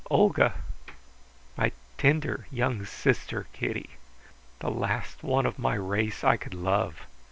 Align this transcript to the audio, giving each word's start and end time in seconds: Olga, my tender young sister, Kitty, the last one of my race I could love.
Olga, 0.09 0.55
my 1.55 1.71
tender 1.99 2.47
young 2.51 2.87
sister, 2.87 3.45
Kitty, 3.53 3.91
the 4.57 4.71
last 4.71 5.21
one 5.21 5.45
of 5.45 5.59
my 5.59 5.75
race 5.75 6.23
I 6.23 6.37
could 6.37 6.55
love. 6.55 7.05